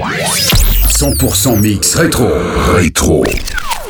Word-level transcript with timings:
100% 0.00 1.60
mix 1.60 1.94
rétro. 1.94 2.28
Rétro. 2.74 3.22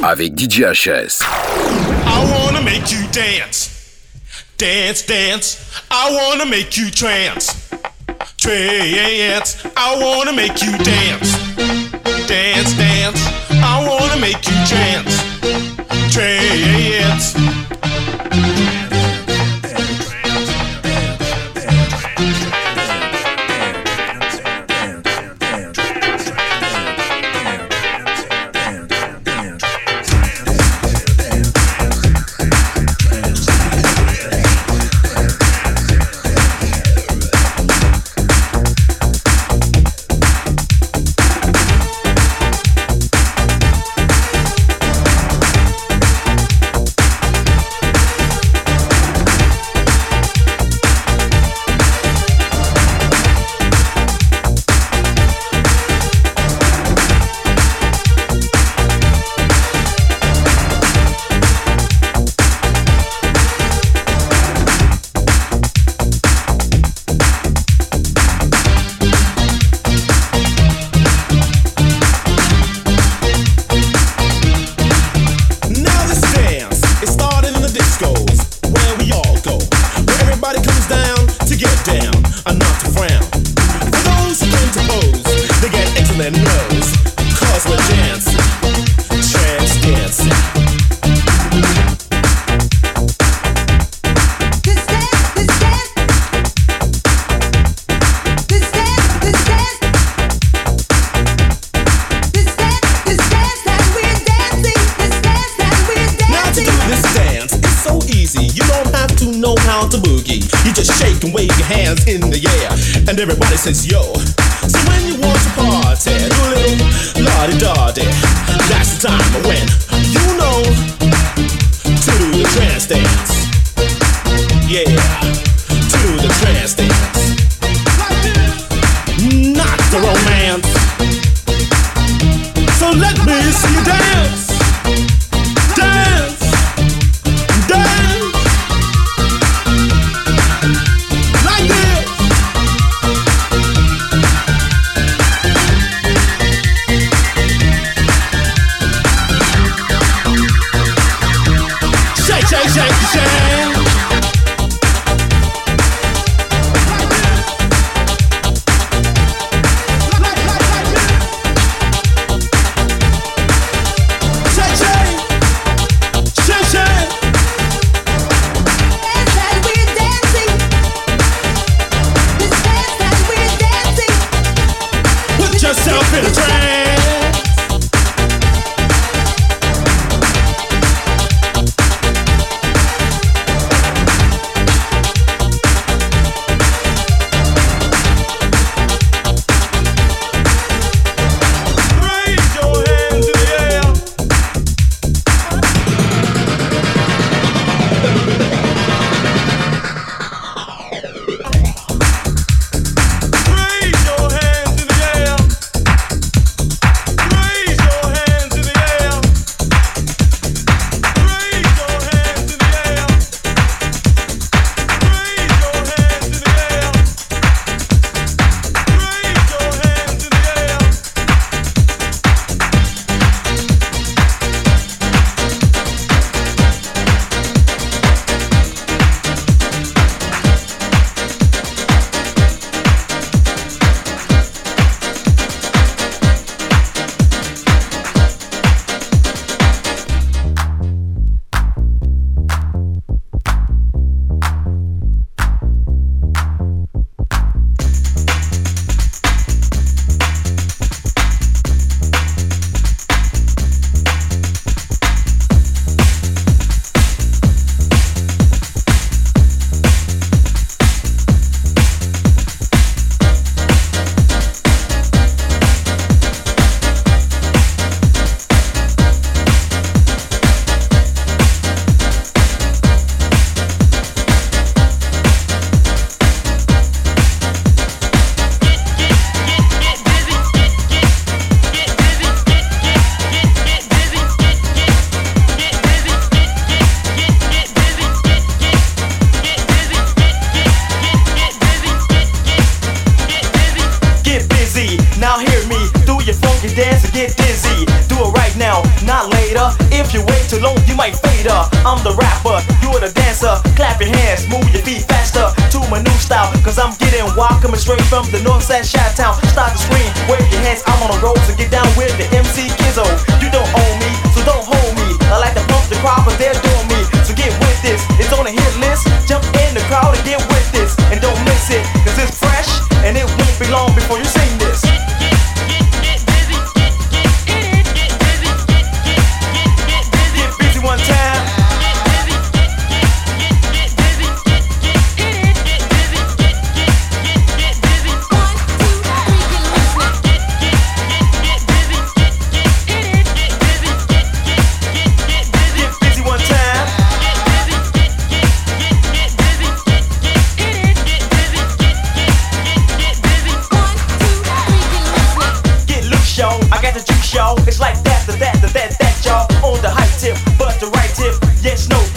Avec 0.02 0.36
DJ 0.36 0.62
HS. 0.72 1.22
I 2.04 2.24
wanna 2.24 2.60
make 2.62 2.90
you 2.90 2.98
dance. 3.12 3.70
Dance, 4.58 5.06
dance. 5.06 5.58
I 5.90 6.10
wanna 6.10 6.46
make 6.46 6.76
you 6.76 6.90
trance. 6.90 7.54
Trance. 8.38 9.56
I 9.76 9.98
wanna 10.00 10.32
make 10.32 10.60
you 10.62 10.72
dance. 10.78 11.38
Dance, 12.26 12.74
dance. 12.74 13.20
I 13.62 13.86
wanna 13.86 14.16
make 14.20 14.44
you 14.46 14.56
trance. 14.66 15.22
Trance. 16.12 17.34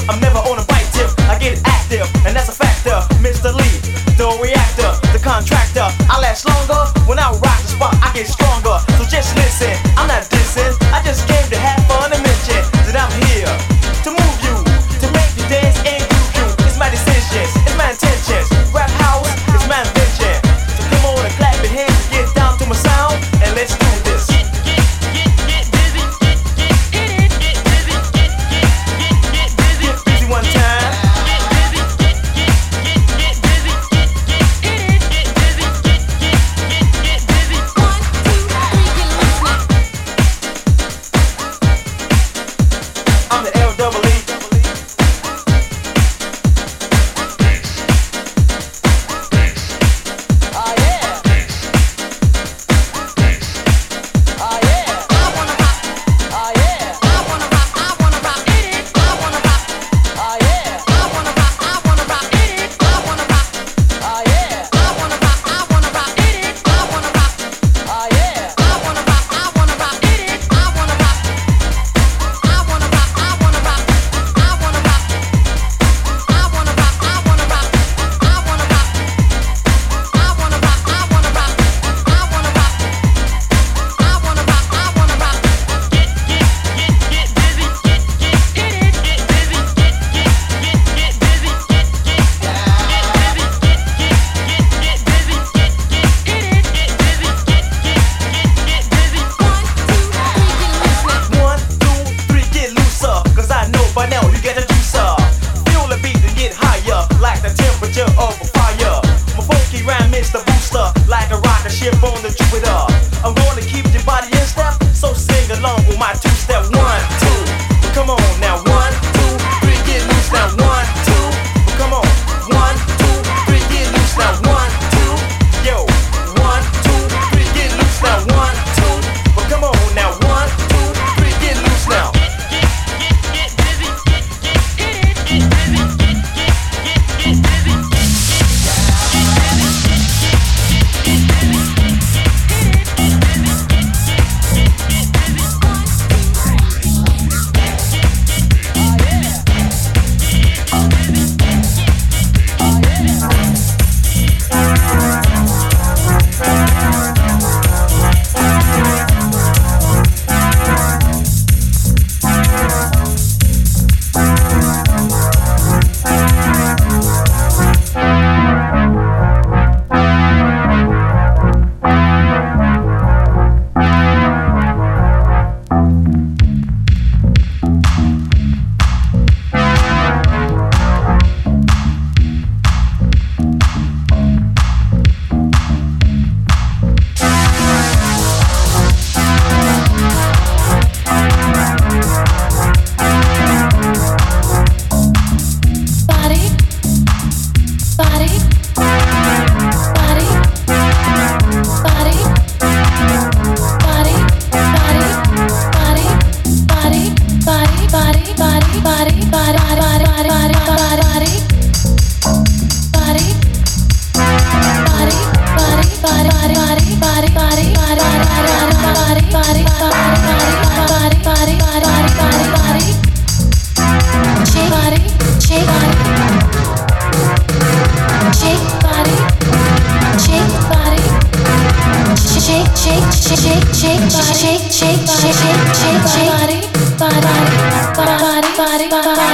I'm 0.10 0.20
never 0.20 0.40
on 0.40 0.60
a 0.60 0.63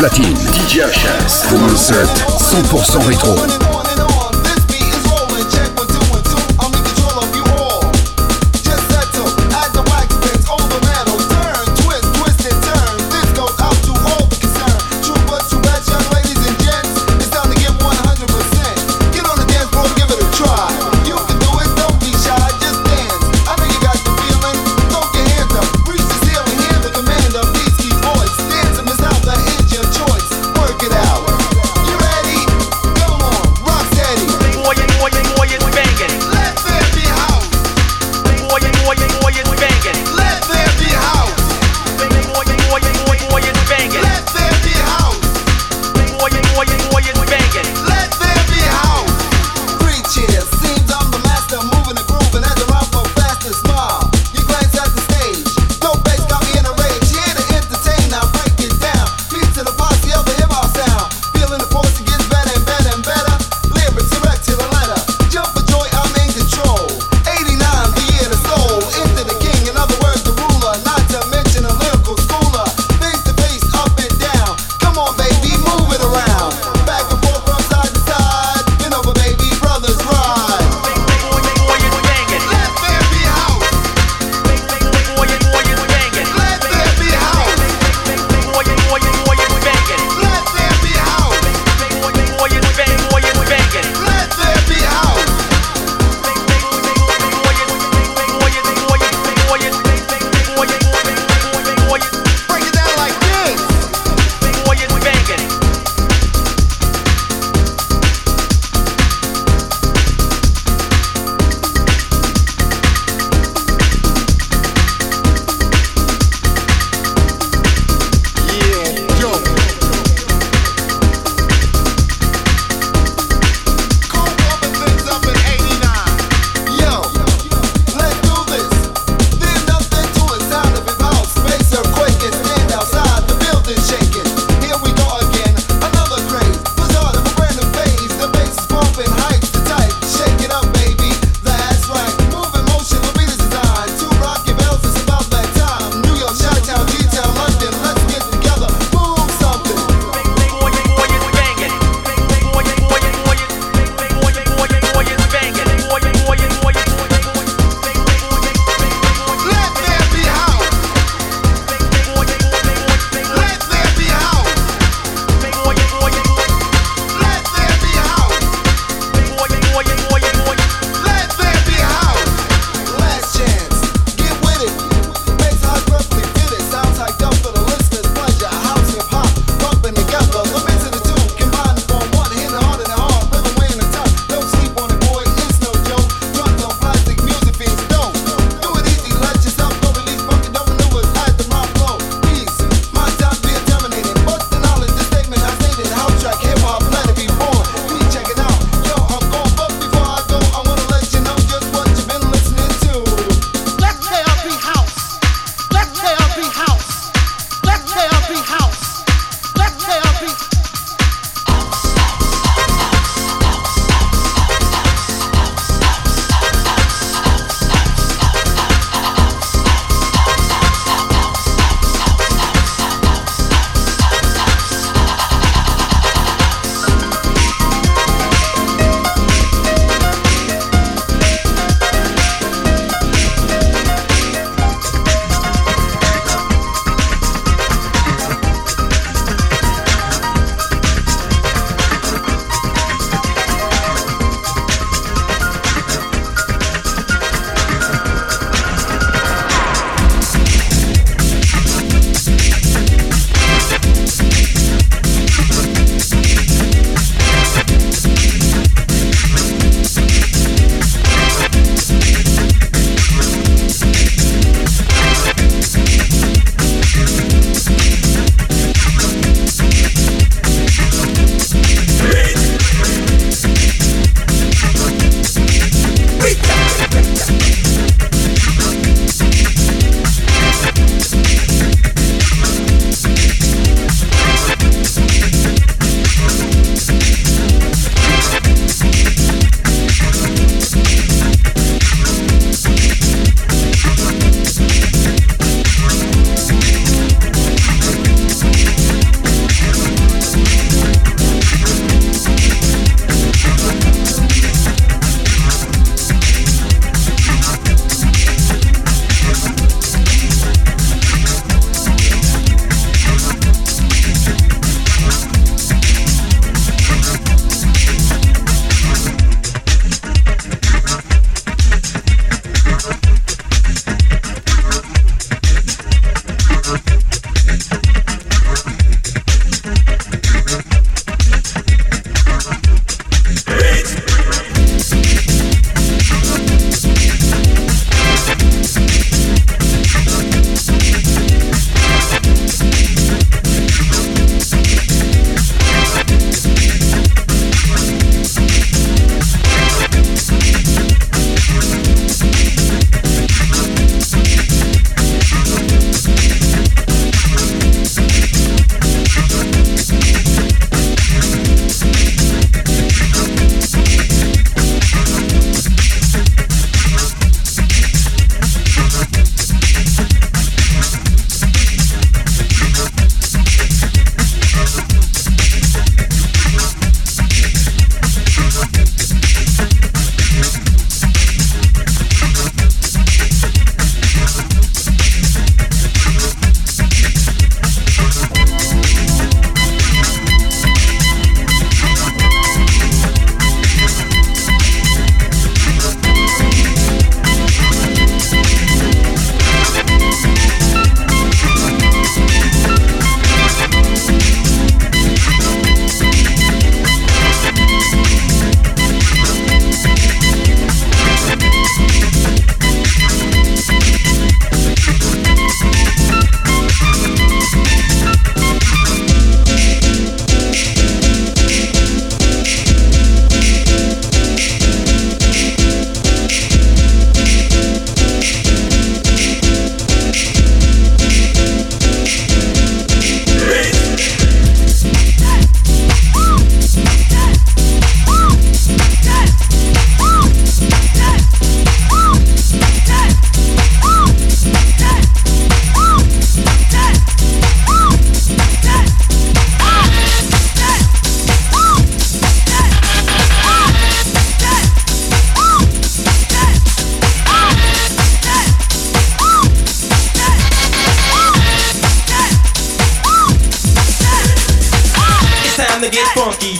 platine. 0.00 0.34
DJ 0.54 0.80
HS 0.80 1.46
pour 1.48 1.62
un 1.62 1.76
set 1.76 2.08
100% 2.38 3.06
rétro. 3.06 3.69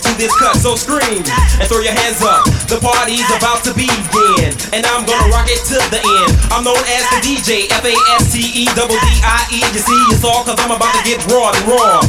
To 0.02 0.12
this 0.16 0.32
cut, 0.40 0.56
so 0.56 0.76
scream 0.76 1.22
and 1.60 1.66
throw 1.68 1.84
your 1.84 1.94
hands 1.94 2.20
up. 2.24 2.48
The 2.66 2.80
party's 2.80 3.26
about 3.36 3.60
to 3.68 3.72
begin, 3.76 4.52
and 4.72 4.82
I'm 4.88 5.04
gonna 5.04 5.28
rock 5.28 5.46
it 5.48 5.60
to 5.72 5.78
the 5.92 6.00
end. 6.00 6.32
I'm 6.48 6.64
known 6.64 6.80
as 6.88 7.04
the 7.12 7.18
DJ, 7.20 7.68
F 7.68 7.84
A 7.84 7.94
S 8.16 8.32
T 8.32 8.40
E 8.40 8.64
double 8.72 8.96
D 8.96 9.08
I 9.22 9.44
E. 9.52 9.60
You 9.60 9.82
see, 9.82 10.00
it's 10.12 10.24
all 10.24 10.42
cause 10.42 10.58
I'm 10.58 10.72
about 10.72 10.92
to 10.96 11.02
get 11.04 11.20
raw 11.28 11.52
and 11.52 11.64
raw. 11.68 12.00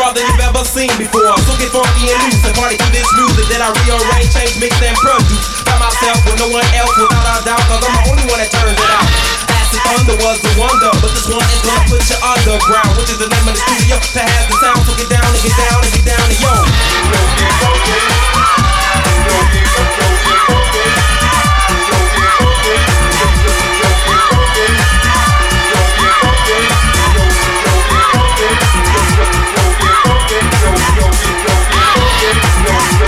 Raw 0.00 0.10
than 0.16 0.24
you've 0.26 0.42
ever 0.42 0.64
seen 0.64 0.90
before. 0.96 1.36
So 1.44 1.52
get 1.60 1.70
funky 1.70 2.10
and 2.10 2.18
loose 2.26 2.42
and 2.42 2.54
party 2.56 2.80
to 2.80 2.88
this 2.90 3.08
music 3.14 3.46
that 3.52 3.60
I 3.60 3.68
rearrange, 3.84 4.32
change, 4.32 4.56
mix, 4.58 4.74
and 4.80 4.96
produce. 4.96 5.44
By 5.68 5.76
myself 5.78 6.18
with 6.24 6.40
no 6.40 6.48
one 6.50 6.66
else 6.74 6.94
without 6.96 7.24
a 7.28 7.44
doubt, 7.44 7.62
cause 7.68 7.82
I'm 7.84 7.92
the 7.92 8.04
only 8.10 8.24
one 8.32 8.40
that 8.40 8.50
turns 8.50 8.74
it 8.74 8.90
out. 8.90 9.43
Acid 9.74 10.06
Thunder 10.06 10.14
was 10.22 10.38
the 10.38 10.54
wonder, 10.60 10.90
but 11.02 11.10
this 11.10 11.26
one 11.26 11.42
is 11.42 11.62
gonna 11.66 11.82
put 11.90 11.98
you 12.06 12.14
underground, 12.22 12.94
which 12.96 13.10
is 13.10 13.18
the 13.18 13.26
name 13.26 13.48
of 13.48 13.54
the 13.54 13.62
studio 13.74 13.98
that 14.14 14.30
has 14.30 14.46
the 14.46 14.54
sound. 14.62 14.86
So 14.86 14.94
get 14.94 15.10
down 15.10 15.26
and 15.26 15.42
get 15.42 15.56
down 15.58 15.82
and 15.82 15.90
get 15.90 16.04
down 16.06 16.22
and 16.30 16.38
yo. 16.38 16.54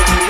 I'm 0.08 0.25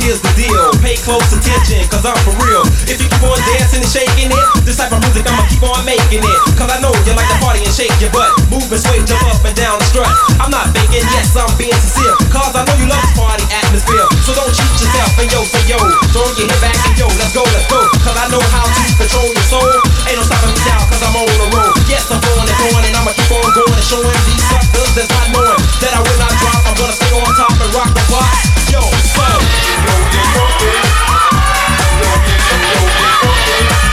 here's 0.00 0.20
the 0.20 0.32
deal. 0.36 0.72
Pay 0.80 0.96
close 1.00 1.24
attention, 1.32 1.84
cause 1.92 2.04
I'm 2.04 2.16
for 2.24 2.34
real. 2.40 2.64
If 2.88 3.00
you 3.00 3.08
keep 3.08 3.24
on 3.24 3.36
dancing 3.54 3.84
and 3.84 3.90
shaking 3.90 4.32
it, 4.32 4.44
this 4.64 4.80
type 4.80 4.92
of 4.92 5.00
music 5.04 5.28
I'ma 5.28 5.44
keep 5.48 5.62
on 5.64 5.84
making 5.84 6.24
it. 6.24 6.38
Cause 6.56 6.68
I 6.72 6.80
know 6.80 6.92
you 7.04 7.12
like 7.12 7.28
to 7.28 7.38
party 7.40 7.60
and 7.64 7.72
shake 7.72 7.92
your 8.00 8.12
butt. 8.12 8.32
Move 8.48 8.66
and 8.72 8.80
sway, 8.80 9.00
jump 9.04 9.22
up 9.28 9.44
and 9.44 9.56
down 9.56 9.76
the 9.78 9.86
strut. 9.88 10.10
I'm 10.40 10.50
not 10.50 10.72
faking, 10.72 11.04
yes, 11.12 11.36
I'm 11.36 11.48
being 11.60 11.76
sincere. 11.76 12.16
Cause 12.32 12.56
I 12.56 12.64
know 12.64 12.76
you 12.80 12.88
love 12.88 13.00
this 13.04 13.14
party 13.16 13.44
atmosphere. 13.52 14.06
So 14.24 14.32
don't 14.32 14.52
cheat 14.52 14.72
yourself 14.80 15.12
and 15.20 15.28
yo, 15.28 15.40
say 15.44 15.64
yo. 15.68 15.78
Throw 16.12 16.26
your 16.36 16.48
head 16.48 16.60
back 16.64 16.78
and 16.88 16.96
yo, 16.96 17.06
let's 17.20 17.32
go, 17.36 17.44
let's 17.52 17.68
go. 17.68 17.80
Cause 18.00 18.16
I 18.16 18.26
know 18.32 18.42
how 18.52 18.64
to 18.64 18.82
control 18.96 19.28
your 19.28 19.46
soul. 19.48 19.72
Ain't 20.08 20.16
no 20.16 20.24
stopping 20.24 20.54
me 20.56 20.62
now, 20.64 20.80
cause 20.88 21.02
I'm 21.04 21.14
on 21.14 21.28
the 21.28 21.48
road. 21.52 21.74
Yes, 21.86 22.08
I'm 22.08 22.20
going 22.24 22.48
and 22.48 22.58
going 22.58 22.84
and 22.88 22.94
I'ma 22.96 23.12
keep 23.12 23.30
on 23.32 23.48
going 23.52 23.76
and 23.76 23.86
showing 23.86 24.08
these 24.26 24.44
suckers 24.48 24.90
that's 24.96 25.10
not 25.12 25.26
knowing 25.34 25.60
that 25.84 25.92
I 25.92 26.00
will 26.00 26.18
not 26.18 26.32
drop. 26.40 26.60
I'm 26.66 26.76
gonna 26.78 26.96
stay 26.96 27.10
on 27.12 27.32
top 27.36 27.54
and 27.58 27.70
rock 27.74 27.90
the 27.92 28.04
box. 28.08 28.59
Yo, 28.70 28.80
so. 28.80 29.50
Hip 33.62 33.89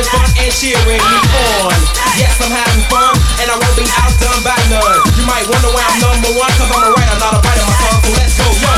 Having 0.00 0.16
fun 0.16 0.32
and 0.40 0.48
cheering 0.48 0.96
me 0.96 1.18
on. 1.60 1.76
Yes, 2.16 2.40
I'm 2.40 2.48
having 2.48 2.88
fun, 2.88 3.12
and 3.36 3.52
I 3.52 3.56
won't 3.60 3.76
be 3.76 3.84
outdone 4.00 4.40
by 4.40 4.56
none. 4.72 4.96
You 5.12 5.28
might 5.28 5.44
wonder 5.44 5.68
why 5.76 5.84
I'm 5.84 6.00
number 6.00 6.32
one, 6.40 6.48
cause 6.56 6.72
I'm 6.72 6.88
a 6.88 6.90
writer, 6.96 7.20
not 7.20 7.36
a 7.36 7.40
writer, 7.44 7.64
my 7.68 7.76
son. 7.76 8.00
So 8.00 8.08
let's 8.16 8.32
go, 8.40 8.48
yo. 8.64 8.69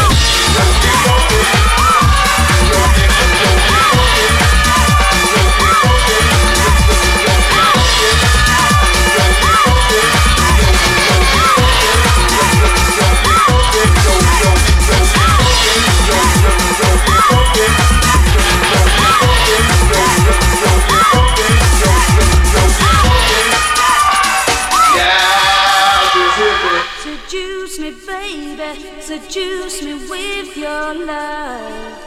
Seduce 29.32 29.82
me 29.82 29.94
with 29.94 30.56
your 30.58 30.94
love. 31.06 31.98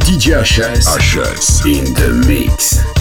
DJ 0.00 0.42
HS. 0.42 0.88
HS 0.98 1.64
in 1.64 1.84
the 1.94 2.24
mix. 2.26 2.93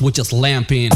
We're 0.00 0.10
just 0.10 0.32
lamping. 0.32 0.90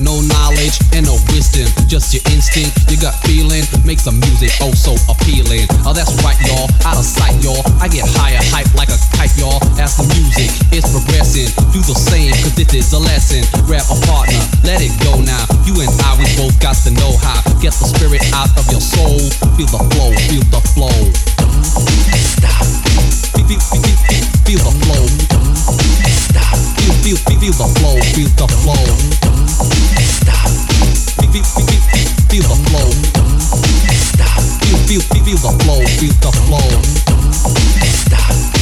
No 0.00 0.20
knowledge 0.24 0.80
and 0.96 1.04
no 1.06 1.20
wisdom. 1.32 1.68
Just 1.86 2.14
your 2.14 2.24
instinct, 2.32 2.72
your 2.88 3.00
gut 3.00 3.16
feeling 3.26 3.64
makes 3.84 4.08
the 4.08 4.12
music 4.12 4.50
oh 4.64 4.72
so 4.72 4.96
appealing. 5.12 5.68
Oh, 5.84 5.92
that's 5.92 6.12
right, 6.24 6.38
y'all. 6.48 6.68
Out 6.88 6.96
of 6.96 7.04
sight, 7.04 7.36
y'all. 7.44 7.60
I 7.80 7.88
get 7.88 8.08
higher 8.16 8.40
hype 8.50 8.72
like 8.74 8.88
a 8.88 8.98
kite, 9.16 9.34
y'all. 9.36 9.60
As 9.76 9.96
the 9.96 10.06
music 10.16 10.50
is 10.72 10.84
progressing, 10.88 11.52
do 11.70 11.80
the 11.84 11.96
same, 11.96 12.32
cause 12.40 12.54
this 12.56 12.72
is 12.72 12.92
a 12.92 13.00
lesson. 13.00 13.44
Grab 13.68 13.84
a 13.92 13.96
partner, 14.08 14.40
let 14.64 14.80
it 14.80 14.94
go 15.04 15.20
now. 15.20 15.44
You 15.68 15.76
and 15.84 15.92
I, 16.02 16.16
we 16.16 16.26
both 16.36 16.56
got 16.60 16.76
to 16.88 16.90
know 16.96 17.16
how. 17.20 17.40
Get 17.60 17.76
the 17.76 17.86
spirit 17.86 18.24
out 18.32 18.50
of 18.56 18.64
your 18.72 18.80
soul. 18.80 19.20
Feel 19.56 19.68
the 19.68 19.82
flow, 19.92 20.10
feel 20.28 20.44
the 20.48 20.62
flow. 20.72 20.98
Feel, 23.36 23.46
feel, 23.46 23.60
feel, 23.60 23.96
feel, 24.08 24.24
feel 24.46 24.60
the 24.64 24.72
flow. 24.84 25.04
Feel, 25.76 25.96
feel, 26.00 26.19
feel, 27.16 27.40
feel 27.40 27.52
the 27.52 27.66
flow, 27.80 27.96
feel 28.14 28.28
the 28.36 28.46
flow. 28.62 28.84
Feel, 31.18 31.30
feel, 31.32 31.42
feel, 31.42 31.82
feel, 32.28 32.42
the 32.42 32.54
flow. 32.70 32.88
Feel, 34.60 34.78
feel, 34.86 35.00
feel, 35.00 35.24
feel 35.24 35.38
the 35.38 35.50
flow, 35.64 35.80
feel 35.98 36.14
the 36.20 36.30
flow. 36.46 36.70
Give 38.54 38.59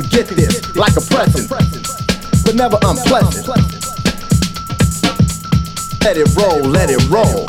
can 0.00 0.08
get 0.10 0.26
this 0.26 0.76
like 0.76 0.94
a 0.96 1.00
present, 1.00 1.48
but 2.44 2.54
never 2.54 2.76
unpleasant. 2.82 3.48
Let 6.02 6.16
it 6.18 6.36
roll, 6.36 6.60
let 6.60 6.90
it 6.90 7.02
roll. 7.08 7.46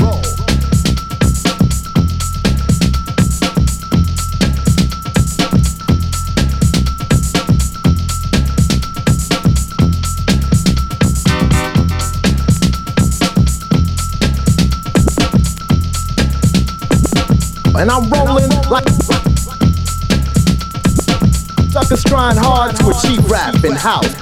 And 17.80 17.92
I'm 17.92 18.10
rolling 18.10 18.27
suckers 21.88 22.04
trying 22.04 22.36
hard 22.38 22.76
to 22.76 22.90
achieve 22.90 23.24
rap 23.32 23.64
in 23.64 23.72
house. 23.72 24.14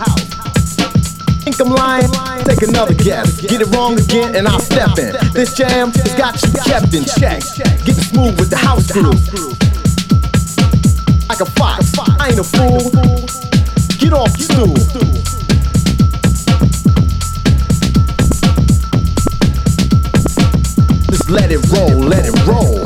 Think 1.43 1.60
I'm 1.60 1.69
lying? 1.69 2.08
Take 2.43 2.62
another 2.62 2.93
guess. 2.93 3.41
Get 3.41 3.62
it 3.62 3.67
wrong 3.75 3.99
again, 3.99 4.36
and 4.36 4.47
I'll 4.47 4.60
step 4.60 4.97
in. 4.99 5.15
This 5.34 5.56
jam 5.56 5.91
has 5.91 6.13
got 6.13 6.41
you 6.43 6.51
kept 6.63 6.93
in 6.93 7.06
check. 7.06 7.41
Getting 7.86 7.93
smooth 7.95 8.39
with 8.39 8.49
the 8.49 8.58
house 8.58 8.91
groove. 8.91 9.17
Like 11.28 11.41
a 11.41 11.45
fox, 11.45 11.91
I 11.97 12.30
ain't 12.30 12.39
a 12.39 12.43
fool. 12.43 12.91
Get 13.97 14.13
off 14.13 14.32
the 14.38 14.43
stool. 14.43 14.75
Just 21.10 21.30
let 21.30 21.51
it 21.51 21.65
roll, 21.71 21.99
let 21.99 22.25
it 22.28 22.45
roll. 22.45 22.85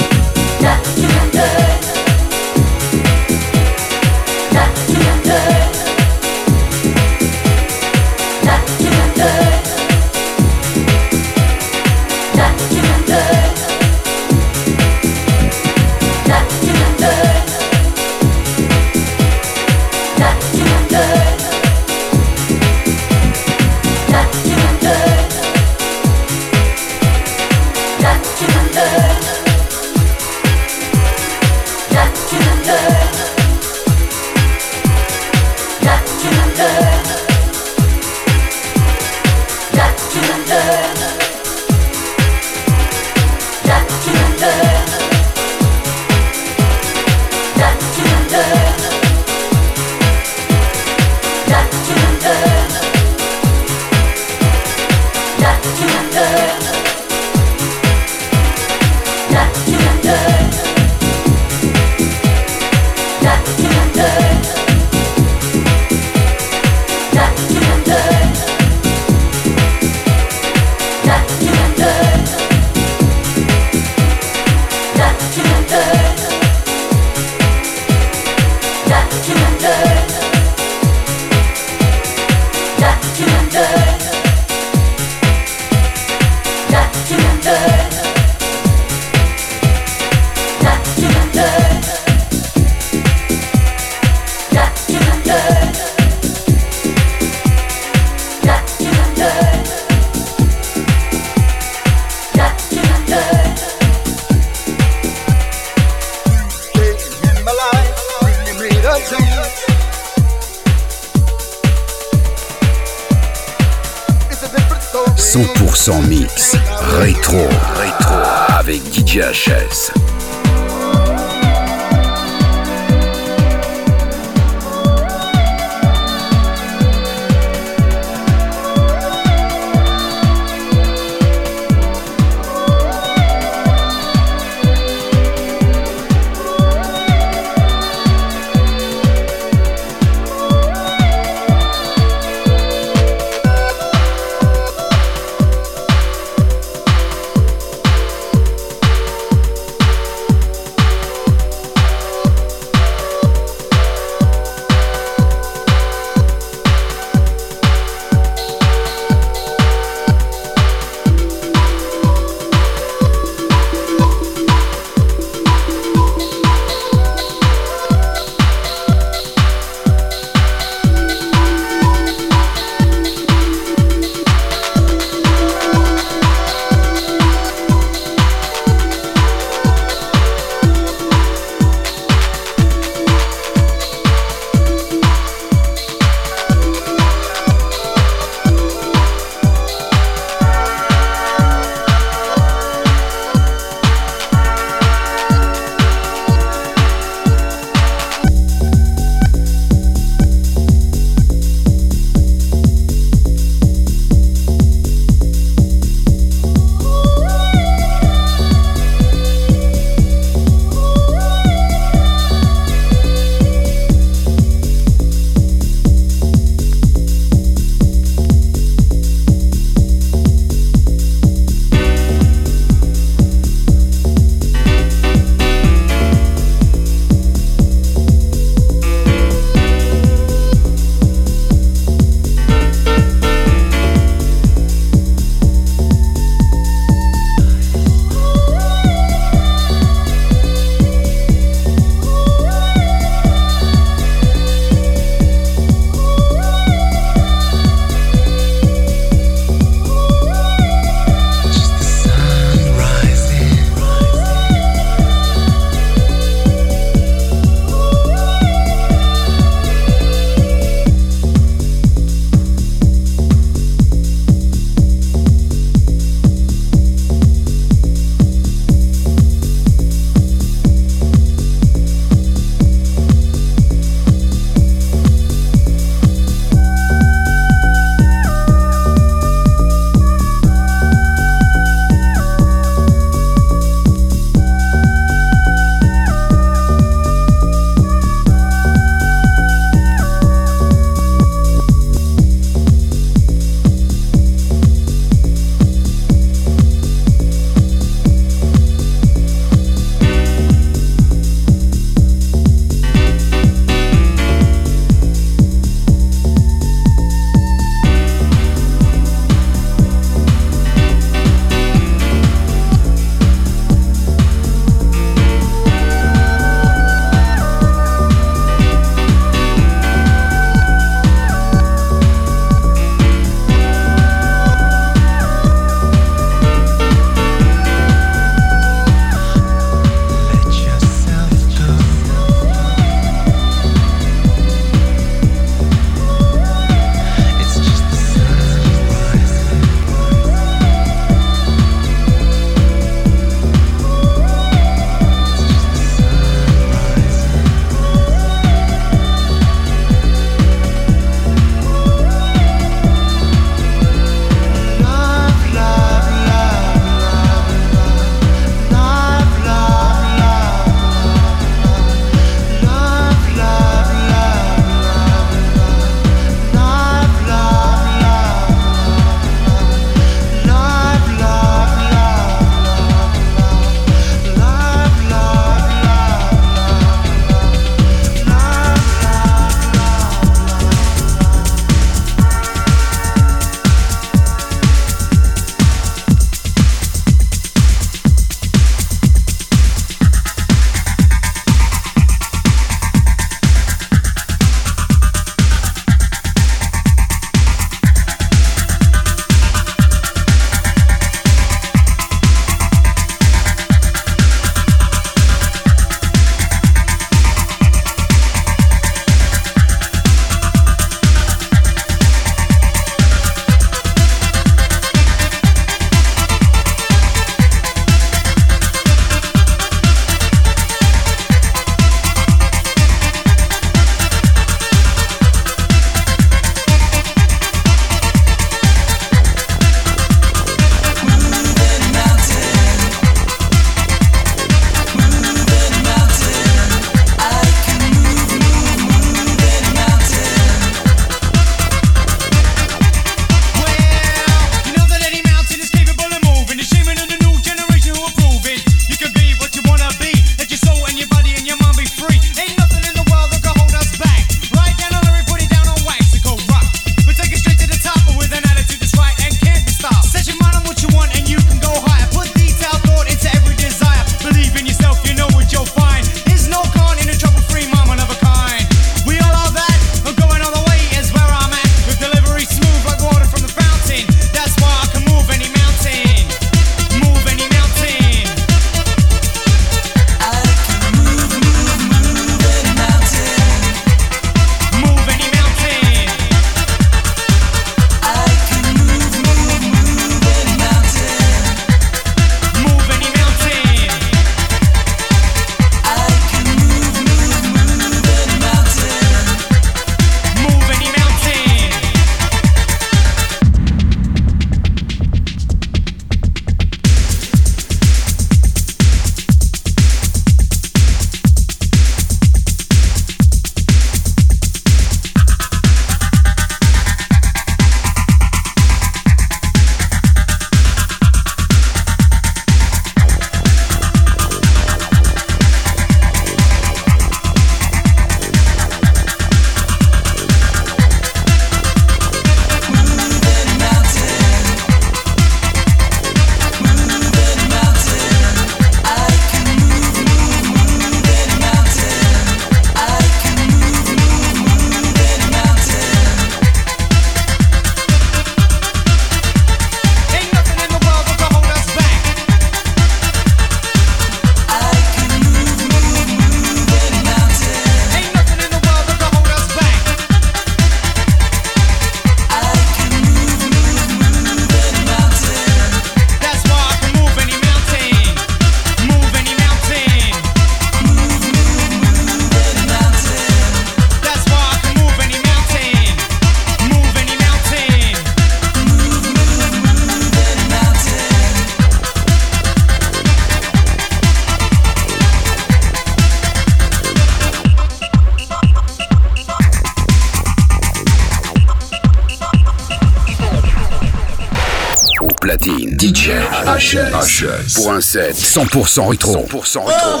Pour 597.56 597.72
un 597.72 597.80
set 597.80 598.16
100% 598.16 598.88
rétro. 598.88 599.26
100% 599.26 599.64
rétro. 599.64 600.00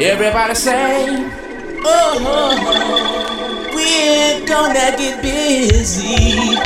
Everybody 0.00 0.54
say, 0.54 1.06
oh, 1.84 2.18
oh, 2.20 2.50
oh, 2.66 3.70
we're 3.74 4.46
gonna 4.46 4.96
get 4.96 5.22
busy. 5.22 6.56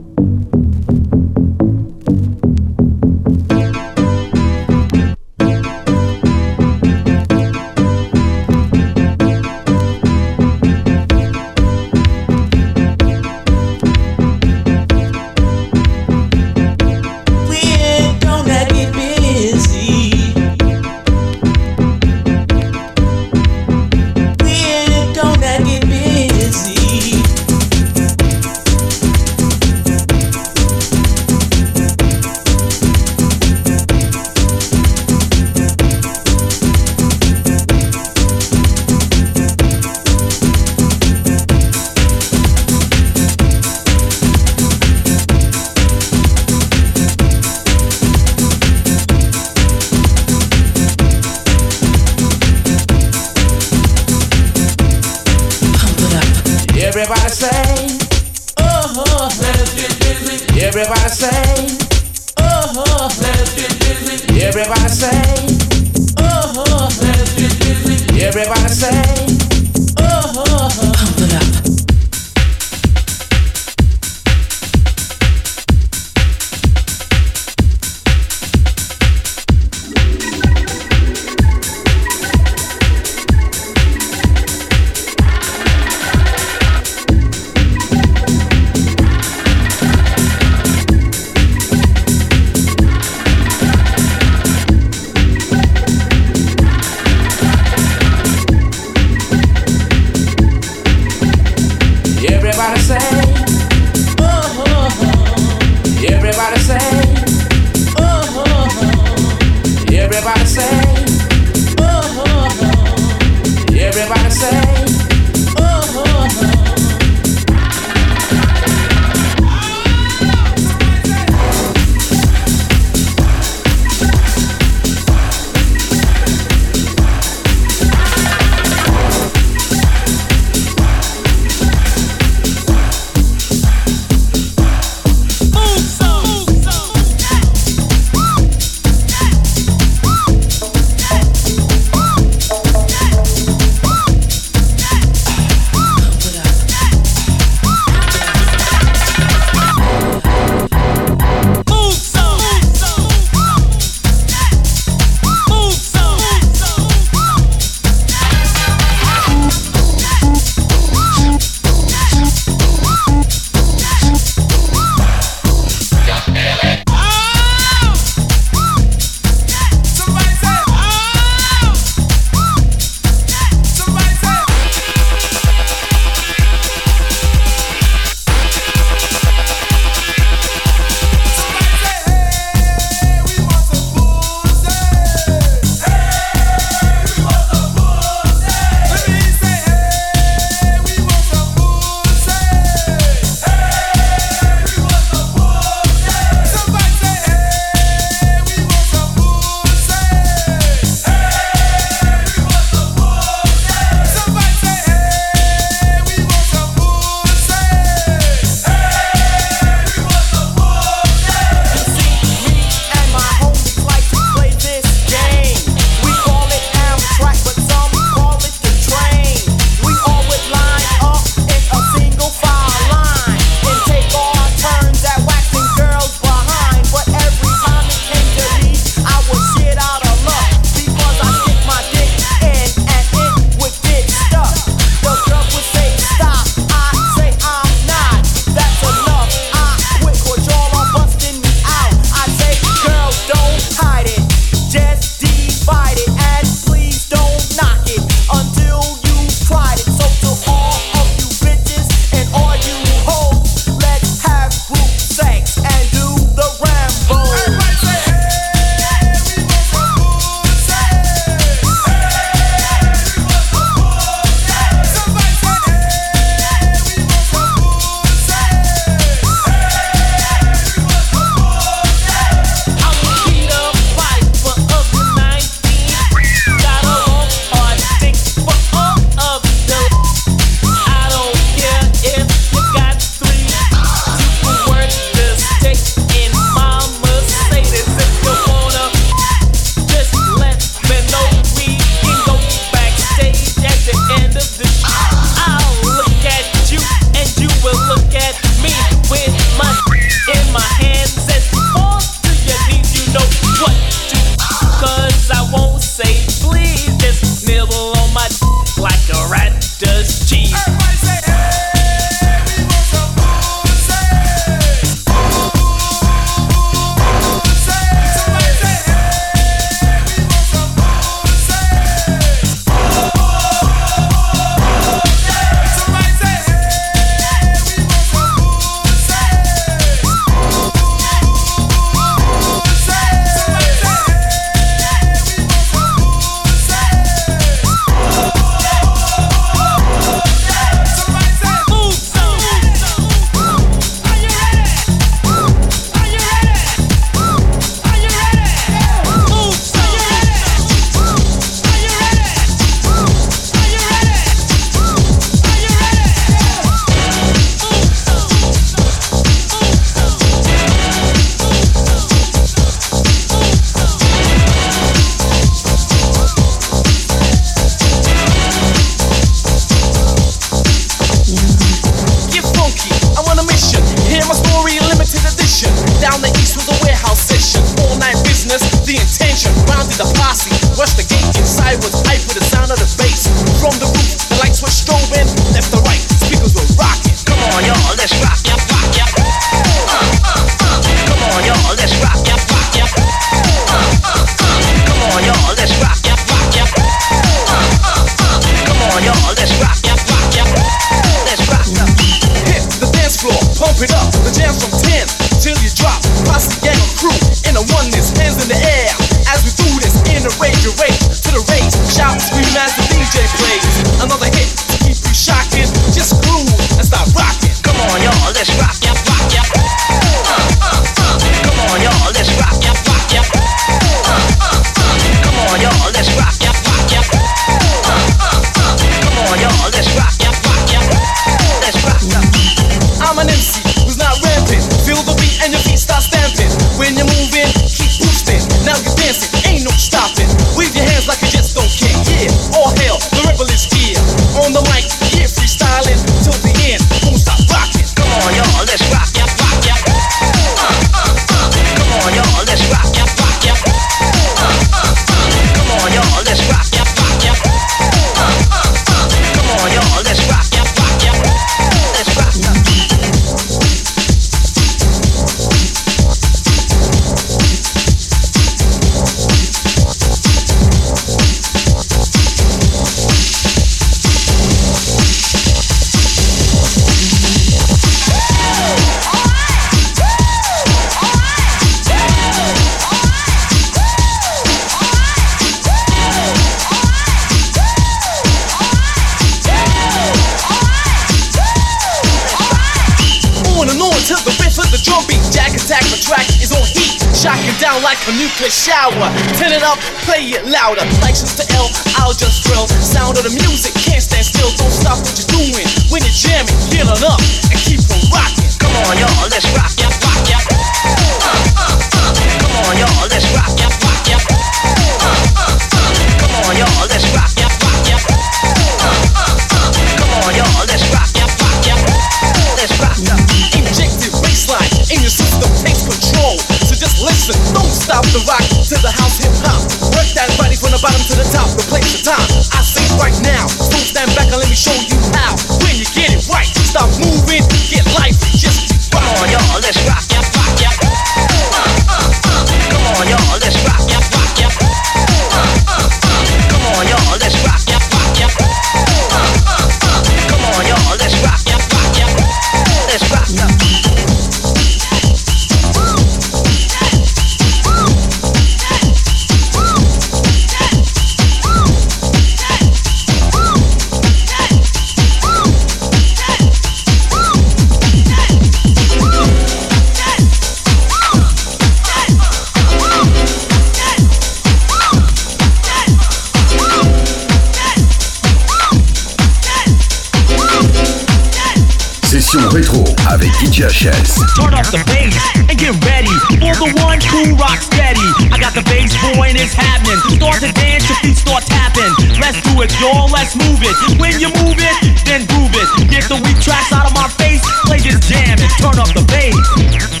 Sessions. 583.61 584.17
Turn 584.33 584.57
up 584.57 584.65
the 584.73 584.81
bass 584.89 585.13
and 585.37 585.53
get 585.53 585.77
ready 585.85 586.09
for 586.41 586.57
the 586.57 586.73
one 586.81 586.97
who 586.97 587.37
rocks 587.37 587.69
steady. 587.69 588.01
I 588.33 588.41
got 588.41 588.57
the 588.57 588.65
bass 588.65 588.89
boy 589.13 589.29
and 589.29 589.37
it's 589.37 589.53
happening. 589.53 590.01
Start 590.17 590.41
to 590.41 590.51
dance, 590.51 590.89
your 590.89 590.97
feet 591.05 591.13
start 591.13 591.45
tapping. 591.45 591.93
Let's 592.17 592.41
do 592.41 592.57
it, 592.57 592.73
y'all. 592.81 593.05
Let's 593.13 593.37
move 593.37 593.61
it. 593.61 593.77
When 594.01 594.17
you 594.17 594.33
move 594.41 594.57
it, 594.57 595.05
then 595.05 595.29
groove 595.29 595.53
it. 595.53 595.69
Get 595.93 596.09
the 596.09 596.17
weak 596.25 596.41
tracks 596.41 596.73
out 596.73 596.89
of 596.89 596.95
my 596.97 597.07
face. 597.21 597.45
Play 597.69 597.77
this 597.77 598.01
jam 598.09 598.41
and 598.41 598.49
turn 598.57 598.81
up 598.81 598.89
the 598.97 599.05
bass. 599.05 600.00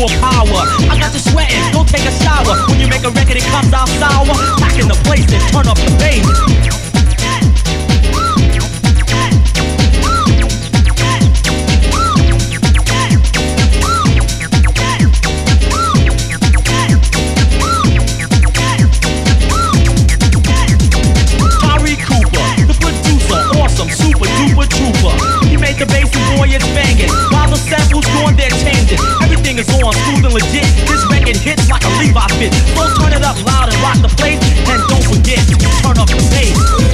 full 0.00 0.20
power. 0.20 0.64
I 0.88 0.96
got 0.98 1.12
you 1.12 1.20
sweating, 1.20 1.60
go 1.72 1.84
take 1.84 2.06
a 2.08 2.14
shower. 2.24 2.56
When 2.68 2.80
you 2.80 2.88
make 2.88 3.04
a 3.04 3.10
record, 3.10 3.36
it 3.36 3.44
comes 3.44 3.72
out 3.72 3.88
sour. 4.00 4.32
Pack 4.56 4.78
in 4.80 4.88
the 4.88 4.96
place 5.04 5.28
and 5.28 5.42
turn 5.52 5.68
up 5.68 5.76
the 5.76 5.92
bass. 6.00 6.24
super 23.96 24.26
duper 24.38 24.66
trooper. 24.68 25.12
He 25.46 25.56
made 25.56 25.76
the 25.76 25.86
bass 25.86 26.14
and 26.14 26.38
boy 26.38 26.48
it's 26.48 26.66
banging. 26.76 27.10
While 27.32 27.50
the 27.50 27.56
samples 27.56 28.06
doing 28.06 28.36
their 28.36 28.50
chain 28.62 28.79
religion. 28.90 29.22
Everything 29.22 29.58
is 29.58 29.68
on, 29.70 29.92
smooth 29.92 30.24
and 30.24 30.34
legit. 30.34 30.66
This 30.86 31.04
record 31.10 31.36
hits 31.36 31.70
like 31.70 31.84
a 31.84 31.90
Levi 31.98 32.26
fit. 32.38 32.52
So 32.76 32.88
turn 32.98 33.12
it 33.12 33.22
up 33.22 33.36
loud 33.44 33.68
and 33.68 33.78
rock 33.82 33.98
the 34.02 34.12
place. 34.16 34.40
And 34.68 34.82
don't 34.88 35.04
forget, 35.04 35.40
turn 35.82 35.98
up 35.98 36.08
the 36.08 36.22
bass. 36.30 36.89